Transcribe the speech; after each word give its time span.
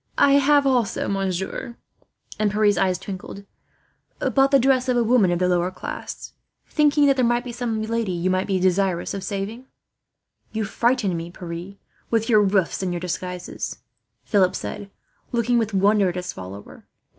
"I 0.17 0.31
have 0.39 0.65
also, 0.65 1.07
monsieur," 1.07 1.75
and 2.39 2.49
Pierre's 2.51 2.75
eyes 2.75 2.97
twinkled, 2.97 3.45
"bought 4.33 4.49
the 4.49 4.57
dress 4.57 4.89
of 4.89 4.97
a 4.97 5.03
woman 5.03 5.29
of 5.31 5.37
the 5.37 5.47
lower 5.47 5.69
class, 5.69 6.33
thinking 6.65 7.05
that 7.05 7.17
there 7.17 7.23
might 7.23 7.43
be 7.43 7.51
some 7.51 7.83
lady 7.83 8.11
you 8.11 8.31
might 8.31 8.47
be 8.47 8.59
desirous 8.59 9.13
of 9.13 9.23
saving." 9.23 9.67
"You 10.53 10.63
frighten 10.65 11.15
me, 11.15 11.29
Pierre, 11.29 11.75
with 12.09 12.29
your 12.29 12.41
roofs 12.41 12.81
and 12.81 12.91
your 12.91 12.99
disguises," 12.99 13.77
Philip 14.23 14.55
said, 14.55 14.89
looking 15.31 15.59
with 15.59 15.71
wonder 15.71 16.09
at 16.09 16.15
his 16.15 16.33
follower. 16.33 16.87